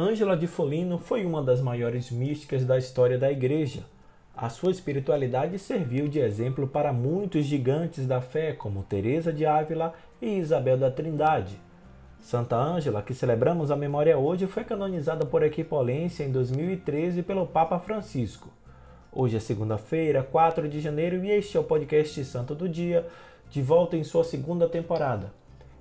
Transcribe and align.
Ângela 0.00 0.36
de 0.36 0.46
Folino 0.46 0.96
foi 0.96 1.26
uma 1.26 1.42
das 1.42 1.60
maiores 1.60 2.08
místicas 2.08 2.64
da 2.64 2.78
história 2.78 3.18
da 3.18 3.32
Igreja. 3.32 3.84
A 4.36 4.48
sua 4.48 4.70
espiritualidade 4.70 5.58
serviu 5.58 6.06
de 6.06 6.20
exemplo 6.20 6.68
para 6.68 6.92
muitos 6.92 7.44
gigantes 7.44 8.06
da 8.06 8.20
fé, 8.20 8.52
como 8.52 8.84
Teresa 8.84 9.32
de 9.32 9.44
Ávila 9.44 9.92
e 10.22 10.38
Isabel 10.38 10.78
da 10.78 10.88
Trindade. 10.88 11.60
Santa 12.20 12.54
Ângela, 12.54 13.02
que 13.02 13.12
celebramos 13.12 13.72
a 13.72 13.76
memória 13.76 14.16
hoje, 14.16 14.46
foi 14.46 14.62
canonizada 14.62 15.26
por 15.26 15.42
Equipolência 15.42 16.22
em 16.22 16.30
2013 16.30 17.24
pelo 17.24 17.44
Papa 17.44 17.80
Francisco. 17.80 18.50
Hoje 19.10 19.36
é 19.36 19.40
segunda-feira, 19.40 20.22
4 20.22 20.68
de 20.68 20.80
janeiro, 20.80 21.24
e 21.24 21.30
este 21.32 21.56
é 21.56 21.60
o 21.60 21.64
podcast 21.64 22.24
Santo 22.24 22.54
do 22.54 22.68
Dia, 22.68 23.04
de 23.50 23.60
volta 23.60 23.96
em 23.96 24.04
sua 24.04 24.22
segunda 24.22 24.68
temporada. 24.68 25.37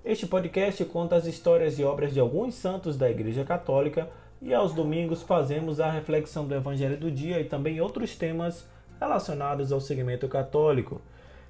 Este 0.09 0.25
podcast 0.25 0.85
conta 0.85 1.17
as 1.17 1.25
histórias 1.25 1.77
e 1.77 1.83
obras 1.83 2.13
de 2.13 2.19
alguns 2.21 2.55
santos 2.55 2.95
da 2.95 3.11
Igreja 3.11 3.43
Católica 3.43 4.07
e 4.41 4.53
aos 4.53 4.73
domingos 4.73 5.21
fazemos 5.21 5.81
a 5.81 5.91
reflexão 5.91 6.47
do 6.47 6.55
Evangelho 6.55 6.95
do 6.95 7.11
dia 7.11 7.41
e 7.41 7.43
também 7.43 7.81
outros 7.81 8.15
temas 8.15 8.65
relacionados 9.01 9.69
ao 9.69 9.81
segmento 9.81 10.29
católico. 10.29 11.01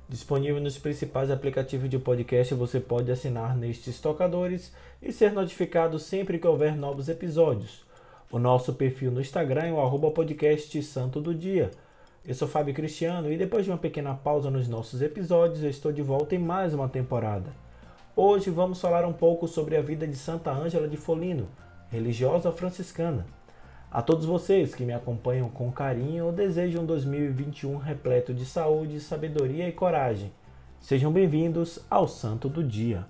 Disponível 0.09 0.59
nos 0.59 0.75
principais 0.75 1.29
aplicativos 1.29 1.87
de 1.87 1.99
podcast, 1.99 2.55
você 2.55 2.79
pode 2.79 3.11
assinar 3.11 3.55
nestes 3.55 4.01
tocadores 4.01 4.73
e 5.03 5.11
ser 5.11 5.33
notificado 5.33 5.99
sempre 5.99 6.39
que 6.39 6.47
houver 6.47 6.75
novos 6.75 7.09
episódios. 7.09 7.85
O 8.31 8.39
nosso 8.39 8.73
perfil 8.73 9.11
no 9.11 9.21
Instagram 9.21 9.67
é 9.67 9.73
o 9.73 9.79
arroba 9.79 10.09
podcast 10.09 10.81
Santo 10.81 11.21
do 11.21 11.35
Dia. 11.35 11.69
Eu 12.25 12.33
sou 12.33 12.47
Fábio 12.47 12.73
Cristiano 12.73 13.31
e 13.31 13.37
depois 13.37 13.65
de 13.65 13.69
uma 13.71 13.77
pequena 13.77 14.15
pausa 14.15 14.49
nos 14.49 14.67
nossos 14.67 15.03
episódios, 15.03 15.61
eu 15.61 15.69
estou 15.69 15.91
de 15.91 16.01
volta 16.01 16.33
em 16.33 16.39
mais 16.39 16.73
uma 16.73 16.89
temporada. 16.89 17.66
Hoje 18.19 18.49
vamos 18.49 18.81
falar 18.81 19.05
um 19.05 19.13
pouco 19.13 19.47
sobre 19.47 19.77
a 19.77 19.81
vida 19.83 20.07
de 20.07 20.15
Santa 20.15 20.51
Ângela 20.51 20.87
de 20.87 20.97
Folino, 20.97 21.47
religiosa 21.91 22.51
franciscana. 22.51 23.27
A 23.91 24.01
todos 24.01 24.25
vocês 24.25 24.73
que 24.73 24.83
me 24.83 24.91
acompanham 24.91 25.51
com 25.51 25.71
carinho, 25.71 26.25
eu 26.25 26.31
desejo 26.31 26.79
um 26.81 26.85
2021 26.87 27.77
repleto 27.77 28.33
de 28.33 28.43
saúde, 28.43 28.99
sabedoria 28.99 29.69
e 29.69 29.71
coragem. 29.71 30.31
Sejam 30.79 31.11
bem-vindos 31.11 31.77
ao 31.91 32.07
Santo 32.07 32.49
do 32.49 32.63
Dia. 32.63 33.05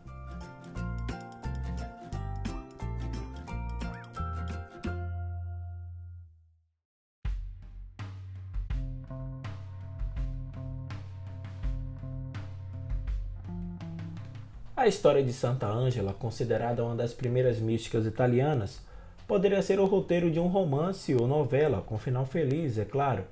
A 14.77 14.85
história 14.85 15.23
de 15.23 15.33
Santa 15.33 15.65
Ângela, 15.65 16.13
considerada 16.13 16.85
uma 16.85 16.95
das 16.95 17.11
primeiras 17.11 17.59
místicas 17.59 18.05
italianas, 18.05 18.79
poderia 19.27 19.59
ser 19.63 19.79
o 19.79 19.87
roteiro 19.87 20.29
de 20.29 20.39
um 20.39 20.45
romance 20.45 21.15
ou 21.15 21.27
novela, 21.27 21.81
com 21.81 21.97
final 21.97 22.27
feliz, 22.27 22.77
é 22.77 22.85
claro. 22.85 23.23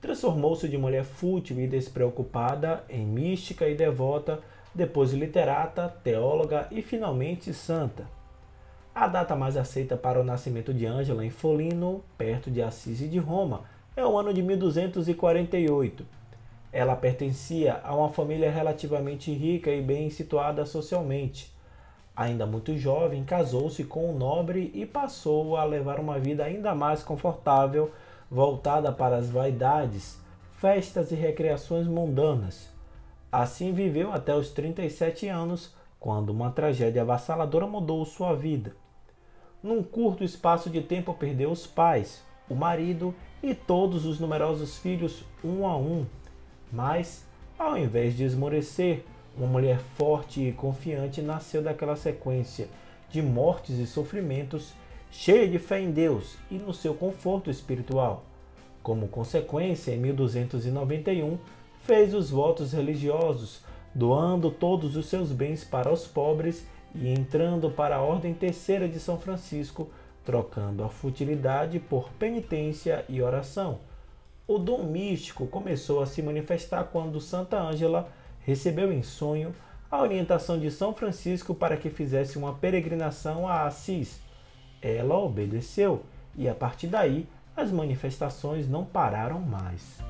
Transformou-se 0.00 0.68
de 0.68 0.78
mulher 0.78 1.02
fútil 1.02 1.58
e 1.58 1.66
despreocupada 1.66 2.84
em 2.88 3.04
mística 3.04 3.68
e 3.68 3.74
devota, 3.74 4.38
depois 4.72 5.12
literata, 5.12 5.88
teóloga 6.04 6.68
e 6.70 6.80
finalmente 6.80 7.52
santa. 7.52 8.06
A 8.94 9.08
data 9.08 9.34
mais 9.34 9.56
aceita 9.56 9.96
para 9.96 10.20
o 10.20 10.24
nascimento 10.24 10.72
de 10.72 10.86
Ângela 10.86 11.26
em 11.26 11.30
Folino, 11.30 12.04
perto 12.16 12.52
de 12.52 12.62
Assis 12.62 13.00
e 13.00 13.08
de 13.08 13.18
Roma, 13.18 13.64
é 13.96 14.06
o 14.06 14.16
ano 14.16 14.32
de 14.32 14.42
1248 14.42 16.17
ela 16.72 16.94
pertencia 16.94 17.80
a 17.82 17.94
uma 17.94 18.10
família 18.10 18.50
relativamente 18.50 19.32
rica 19.32 19.70
e 19.70 19.80
bem 19.80 20.10
situada 20.10 20.66
socialmente. 20.66 21.52
Ainda 22.14 22.46
muito 22.46 22.76
jovem, 22.76 23.24
casou-se 23.24 23.84
com 23.84 24.10
um 24.10 24.16
nobre 24.16 24.70
e 24.74 24.84
passou 24.84 25.56
a 25.56 25.64
levar 25.64 26.00
uma 26.00 26.18
vida 26.18 26.44
ainda 26.44 26.74
mais 26.74 27.02
confortável, 27.02 27.92
voltada 28.30 28.92
para 28.92 29.16
as 29.16 29.30
vaidades, 29.30 30.18
festas 30.58 31.12
e 31.12 31.14
recreações 31.14 31.86
mundanas. 31.86 32.68
Assim 33.30 33.72
viveu 33.72 34.12
até 34.12 34.34
os 34.34 34.50
37 34.50 35.28
anos, 35.28 35.74
quando 36.00 36.30
uma 36.30 36.50
tragédia 36.50 37.02
avassaladora 37.02 37.66
mudou 37.66 38.04
sua 38.04 38.34
vida. 38.34 38.74
Num 39.62 39.82
curto 39.82 40.24
espaço 40.24 40.68
de 40.70 40.80
tempo, 40.80 41.14
perdeu 41.14 41.50
os 41.50 41.66
pais, 41.66 42.24
o 42.48 42.54
marido 42.54 43.14
e 43.42 43.54
todos 43.54 44.06
os 44.06 44.18
numerosos 44.18 44.78
filhos 44.78 45.24
um 45.44 45.66
a 45.66 45.76
um 45.76 46.06
mas, 46.72 47.24
ao 47.58 47.76
invés 47.76 48.16
de 48.16 48.24
esmorecer, 48.24 49.04
uma 49.36 49.46
mulher 49.46 49.78
forte 49.96 50.40
e 50.42 50.52
confiante 50.52 51.22
nasceu 51.22 51.62
daquela 51.62 51.96
sequência 51.96 52.68
de 53.10 53.22
mortes 53.22 53.78
e 53.78 53.86
sofrimentos, 53.86 54.72
cheia 55.10 55.48
de 55.48 55.58
fé 55.58 55.80
em 55.80 55.90
Deus 55.90 56.36
e 56.50 56.54
no 56.54 56.74
seu 56.74 56.94
conforto 56.94 57.50
espiritual. 57.50 58.24
Como 58.82 59.08
consequência, 59.08 59.92
em 59.92 59.98
1291, 59.98 61.38
fez 61.84 62.12
os 62.14 62.30
votos 62.30 62.72
religiosos, 62.72 63.62
doando 63.94 64.50
todos 64.50 64.96
os 64.96 65.06
seus 65.06 65.32
bens 65.32 65.64
para 65.64 65.92
os 65.92 66.06
pobres 66.06 66.66
e 66.94 67.08
entrando 67.08 67.70
para 67.70 67.96
a 67.96 68.02
Ordem 68.02 68.34
Terceira 68.34 68.88
de 68.88 69.00
São 69.00 69.18
Francisco, 69.18 69.88
trocando 70.24 70.84
a 70.84 70.88
futilidade 70.88 71.78
por 71.78 72.10
penitência 72.10 73.04
e 73.08 73.22
oração. 73.22 73.78
O 74.48 74.56
dom 74.56 74.84
místico 74.84 75.46
começou 75.46 76.02
a 76.02 76.06
se 76.06 76.22
manifestar 76.22 76.84
quando 76.84 77.20
Santa 77.20 77.60
Ângela 77.60 78.08
recebeu 78.46 78.90
em 78.90 79.02
sonho 79.02 79.54
a 79.90 80.00
orientação 80.00 80.58
de 80.58 80.70
São 80.70 80.94
Francisco 80.94 81.54
para 81.54 81.76
que 81.76 81.90
fizesse 81.90 82.38
uma 82.38 82.54
peregrinação 82.54 83.46
a 83.46 83.66
Assis. 83.66 84.18
Ela 84.80 85.18
obedeceu 85.18 86.02
e 86.34 86.48
a 86.48 86.54
partir 86.54 86.86
daí 86.86 87.28
as 87.54 87.70
manifestações 87.70 88.66
não 88.66 88.86
pararam 88.86 89.38
mais. 89.38 90.07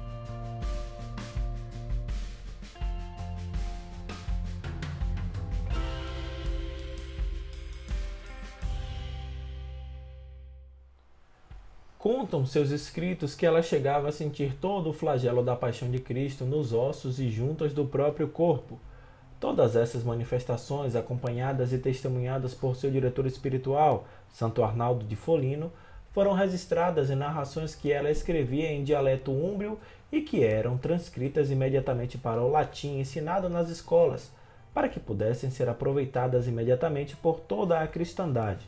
Contam 12.11 12.47
seus 12.47 12.71
escritos 12.71 13.35
que 13.35 13.45
ela 13.45 13.61
chegava 13.61 14.09
a 14.09 14.13
sentir 14.13 14.57
todo 14.59 14.89
o 14.89 14.95
flagelo 14.95 15.43
da 15.43 15.55
paixão 15.55 15.91
de 15.91 15.99
Cristo 15.99 16.47
nos 16.47 16.73
ossos 16.73 17.21
e 17.21 17.29
juntas 17.29 17.75
do 17.75 17.85
próprio 17.85 18.27
corpo. 18.29 18.81
Todas 19.39 19.77
essas 19.77 20.03
manifestações, 20.03 20.97
acompanhadas 20.97 21.71
e 21.71 21.77
testemunhadas 21.77 22.55
por 22.55 22.77
seu 22.77 22.91
diretor 22.91 23.27
espiritual, 23.27 24.07
Santo 24.31 24.65
Arnaldo 24.65 25.05
de 25.05 25.17
Folino, 25.17 25.71
foram 26.11 26.33
registradas 26.33 27.11
em 27.11 27.15
narrações 27.15 27.75
que 27.75 27.93
ela 27.93 28.11
escrevia 28.11 28.73
em 28.73 28.85
dialeto 28.85 29.31
úmbrio 29.31 29.79
e 30.11 30.23
que 30.23 30.43
eram 30.43 30.79
transcritas 30.79 31.51
imediatamente 31.51 32.17
para 32.17 32.41
o 32.41 32.51
latim 32.51 33.01
ensinado 33.01 33.51
nas 33.51 33.69
escolas, 33.69 34.33
para 34.73 34.89
que 34.89 34.99
pudessem 34.99 35.51
ser 35.51 35.69
aproveitadas 35.69 36.49
imediatamente 36.49 37.15
por 37.19 37.39
toda 37.39 37.79
a 37.81 37.87
cristandade. 37.87 38.67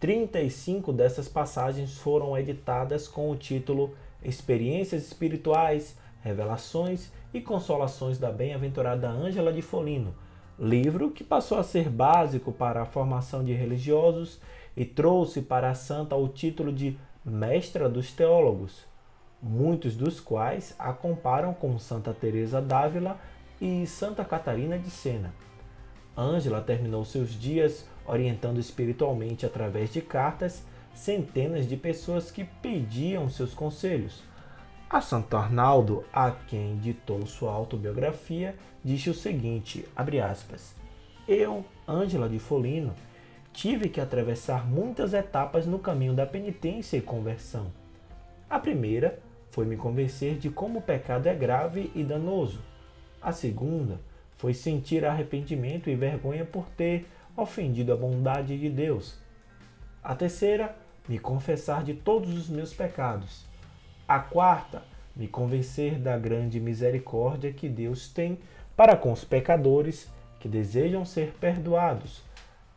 35 0.00 0.94
dessas 0.94 1.28
passagens 1.28 1.98
foram 1.98 2.36
editadas 2.36 3.06
com 3.06 3.30
o 3.30 3.36
título 3.36 3.94
Experiências 4.22 5.06
Espirituais, 5.06 5.94
Revelações 6.22 7.12
e 7.34 7.40
Consolações 7.40 8.18
da 8.18 8.32
Bem-aventurada 8.32 9.10
Ângela 9.10 9.52
de 9.52 9.60
Folino, 9.60 10.14
livro 10.58 11.10
que 11.10 11.22
passou 11.22 11.58
a 11.58 11.62
ser 11.62 11.90
básico 11.90 12.50
para 12.50 12.80
a 12.80 12.86
formação 12.86 13.44
de 13.44 13.52
religiosos 13.52 14.40
e 14.74 14.86
trouxe 14.86 15.42
para 15.42 15.68
a 15.68 15.74
santa 15.74 16.16
o 16.16 16.28
título 16.28 16.72
de 16.72 16.98
Mestra 17.22 17.86
dos 17.86 18.10
Teólogos, 18.10 18.86
muitos 19.42 19.94
dos 19.96 20.18
quais 20.18 20.74
a 20.78 20.94
comparam 20.94 21.52
com 21.52 21.78
Santa 21.78 22.14
Teresa 22.14 22.62
d'Ávila 22.62 23.18
e 23.60 23.86
Santa 23.86 24.24
Catarina 24.24 24.78
de 24.78 24.88
Sena. 24.88 25.34
Ângela 26.16 26.60
terminou 26.60 27.04
seus 27.04 27.30
dias 27.30 27.86
orientando 28.06 28.58
espiritualmente 28.58 29.46
através 29.46 29.92
de 29.92 30.00
cartas 30.00 30.64
centenas 30.94 31.68
de 31.68 31.76
pessoas 31.76 32.30
que 32.30 32.44
pediam 32.44 33.28
seus 33.28 33.54
conselhos. 33.54 34.22
A 34.88 35.00
Santo 35.00 35.36
Arnaldo, 35.36 36.04
a 36.12 36.32
quem 36.32 36.76
ditou 36.78 37.24
sua 37.24 37.52
autobiografia, 37.52 38.56
disse 38.84 39.08
o 39.08 39.14
seguinte, 39.14 39.86
aspas, 39.96 40.74
Eu, 41.28 41.64
Ângela 41.88 42.28
de 42.28 42.40
Folino, 42.40 42.92
tive 43.52 43.88
que 43.88 44.00
atravessar 44.00 44.66
muitas 44.66 45.14
etapas 45.14 45.64
no 45.64 45.78
caminho 45.78 46.12
da 46.12 46.26
penitência 46.26 46.96
e 46.96 47.00
conversão. 47.00 47.72
A 48.48 48.58
primeira 48.58 49.20
foi 49.50 49.64
me 49.64 49.76
convencer 49.76 50.38
de 50.38 50.50
como 50.50 50.80
o 50.80 50.82
pecado 50.82 51.28
é 51.28 51.34
grave 51.34 51.90
e 51.94 52.02
danoso. 52.02 52.60
A 53.22 53.32
segunda 53.32 54.00
foi 54.40 54.54
sentir 54.54 55.04
arrependimento 55.04 55.90
e 55.90 55.94
vergonha 55.94 56.46
por 56.46 56.66
ter 56.70 57.06
ofendido 57.36 57.92
a 57.92 57.96
bondade 57.96 58.58
de 58.58 58.70
Deus. 58.70 59.18
A 60.02 60.14
terceira, 60.14 60.74
me 61.06 61.18
confessar 61.18 61.84
de 61.84 61.92
todos 61.92 62.32
os 62.32 62.48
meus 62.48 62.72
pecados. 62.72 63.44
A 64.08 64.18
quarta, 64.18 64.82
me 65.14 65.28
convencer 65.28 65.98
da 65.98 66.16
grande 66.16 66.58
misericórdia 66.58 67.52
que 67.52 67.68
Deus 67.68 68.08
tem 68.08 68.38
para 68.74 68.96
com 68.96 69.12
os 69.12 69.24
pecadores 69.24 70.10
que 70.38 70.48
desejam 70.48 71.04
ser 71.04 71.34
perdoados. 71.38 72.22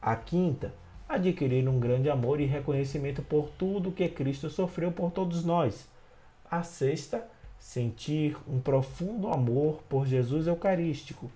A 0.01 0.17
quinta, 0.17 0.73
adquirir 1.07 1.69
um 1.69 1.79
grande 1.79 2.09
amor 2.09 2.41
e 2.41 2.45
reconhecimento 2.45 3.21
por 3.21 3.47
tudo 3.57 3.93
que 3.93 4.09
Cristo 4.09 4.49
sofreu 4.49 4.91
por 4.91 5.11
todos 5.11 5.45
nós. 5.45 5.87
A 6.51 6.61
sexta, 6.61 7.25
sentir 7.57 8.35
um 8.45 8.59
profundo 8.59 9.29
amor 9.29 9.81
por 9.87 10.05
Jesus 10.05 10.45
Eucarístico. 10.45 11.31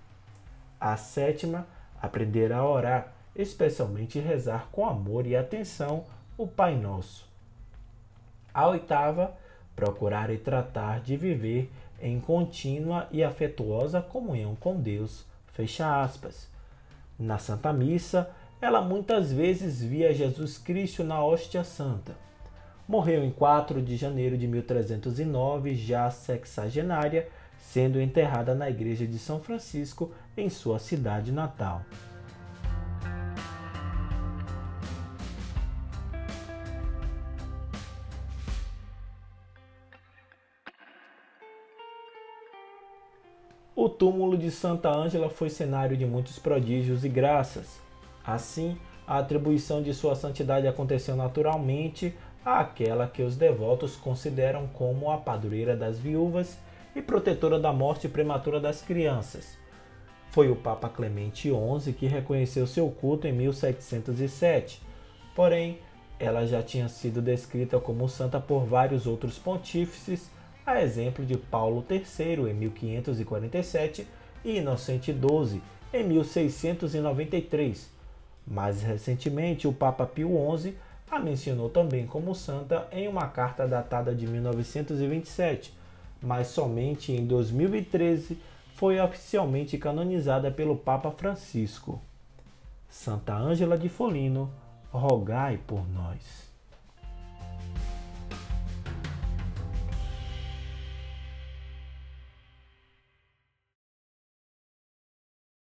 A 0.80 0.96
sétima, 0.98 1.68
aprender 2.02 2.52
a 2.54 2.66
orar, 2.66 3.14
especialmente 3.36 4.20
rezar 4.20 4.70
com 4.72 4.86
amor 4.86 5.26
e 5.26 5.36
atenção 5.36 6.06
o 6.38 6.48
Pai 6.48 6.76
Nosso. 6.76 7.28
A 8.54 8.68
oitava, 8.68 9.36
procurar 9.76 10.30
e 10.30 10.38
tratar 10.38 11.00
de 11.02 11.16
viver 11.16 11.72
em 12.02 12.20
contínua 12.20 13.08
e 13.12 13.24
afetuosa 13.24 14.02
comunhão 14.02 14.56
com 14.56 14.80
Deus. 14.80 15.26
Fecha 15.54 16.02
aspas. 16.02 16.50
Na 17.18 17.38
Santa 17.38 17.74
Missa, 17.74 18.30
ela 18.62 18.82
muitas 18.82 19.32
vezes 19.32 19.82
via 19.82 20.14
Jesus 20.14 20.58
Cristo 20.58 21.04
na 21.04 21.24
hóstia 21.24 21.64
santa. 21.64 22.16
Morreu 22.88 23.24
em 23.24 23.32
4 23.32 23.82
de 23.82 23.98
janeiro 23.98 24.38
de 24.38 24.48
1309, 24.48 25.76
já 25.76 26.10
sexagenária, 26.10 27.28
sendo 27.62 28.02
enterrada 28.02 28.56
na 28.56 28.70
igreja 28.70 29.06
de 29.06 29.20
São 29.20 29.40
Francisco, 29.40 30.12
em 30.36 30.50
sua 30.50 30.80
cidade 30.80 31.32
natal. 31.32 31.84
O 43.76 43.88
túmulo 43.88 44.38
de 44.38 44.50
Santa 44.50 44.90
Ângela 44.90 45.30
foi 45.30 45.50
cenário 45.50 45.96
de 45.96 46.06
muitos 46.06 46.40
prodígios 46.40 47.06
e 47.06 47.10
graças. 47.10 47.80
Assim, 48.26 48.76
a 49.08 49.20
atribuição 49.20 49.82
de 49.82 49.94
sua 49.94 50.16
santidade 50.16 50.68
aconteceu 50.68 51.16
naturalmente 51.16 52.14
àquela 52.44 53.08
que 53.08 53.22
os 53.22 53.38
devotos 53.38 53.96
consideram 53.96 54.68
como 54.68 55.12
a 55.12 55.18
padroeira 55.18 55.78
das 55.78 56.00
viúvas 56.00 56.58
e 56.98 57.02
protetora 57.02 57.60
da 57.60 57.72
morte 57.72 58.10
prematura 58.10 58.60
das 58.60 58.82
crianças. 58.82 59.58
Foi 60.32 60.50
o 60.50 60.56
Papa 60.56 60.90
Clemente 60.90 61.50
XI 61.50 61.94
que 61.94 62.08
reconheceu 62.08 62.68
seu 62.68 62.90
culto 62.90 63.28
em 63.28 63.32
1707, 63.32 64.82
porém, 65.36 65.80
ela 66.20 66.46
já 66.46 66.62
tinha 66.62 66.90
sido 66.90 67.22
descrita 67.22 67.80
como 67.80 68.10
santa 68.10 68.40
por 68.40 68.66
vários 68.66 69.06
outros 69.06 69.38
pontífices, 69.38 70.30
a 70.66 70.82
exemplo 70.82 71.26
de 71.26 71.38
Paulo 71.38 71.86
III 71.90 72.50
em 72.50 72.54
1547 72.54 74.08
e 74.44 74.58
Inocente 74.58 75.14
XII 75.14 75.62
em 75.94 76.04
1693 76.04 77.96
mais 78.48 78.82
recentemente, 78.82 79.68
o 79.68 79.74
Papa 79.74 80.06
Pio 80.06 80.30
XI 80.58 80.74
a 81.12 81.20
mencionou 81.20 81.70
também 81.70 82.08
como 82.08 82.34
santa 82.34 82.88
em 82.92 83.08
uma 83.08 83.28
carta 83.28 83.68
datada 83.68 84.16
de 84.16 84.26
1927, 84.26 85.74
mas 86.22 86.48
somente 86.48 87.12
em 87.12 87.26
2013 87.26 88.38
foi 88.76 89.00
oficialmente 89.00 89.78
canonizada 89.78 90.52
pelo 90.52 90.76
Papa 90.76 91.12
Francisco. 91.12 92.02
Santa 92.90 93.36
Ângela 93.36 93.78
de 93.78 93.90
Folino, 93.90 94.50
rogai 94.92 95.60
por 95.66 95.88
nós. 95.90 96.47